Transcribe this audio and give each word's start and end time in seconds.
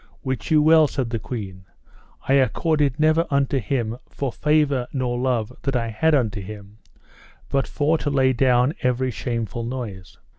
Wit 0.23 0.49
you 0.49 0.63
well, 0.63 0.87
said 0.87 1.11
the 1.11 1.19
queen, 1.19 1.65
I 2.27 2.33
accorded 2.33 2.99
never 2.99 3.27
unto 3.29 3.59
him 3.59 3.99
for 4.09 4.31
favour 4.31 4.87
nor 4.91 5.19
love 5.19 5.53
that 5.61 5.75
I 5.75 5.89
had 5.89 6.15
unto 6.15 6.41
him, 6.41 6.79
but 7.49 7.67
for 7.67 7.99
to 7.99 8.09
lay 8.09 8.33
down 8.33 8.73
every 8.81 9.11
shameful 9.11 9.63
noise. 9.63 10.17